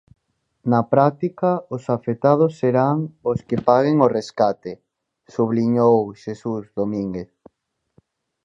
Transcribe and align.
"Na 0.71 0.79
práctica, 0.93 1.49
os 1.75 1.83
afectados 1.97 2.51
serán 2.61 2.95
os 3.31 3.39
que 3.47 3.57
paguen 3.69 3.95
o 4.05 4.07
rescate", 4.17 4.71
subliñou 5.33 5.95
Xesús 6.23 6.63
Domínguez. 6.79 7.29